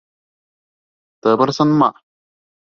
[1.21, 1.89] Тыпырсынма!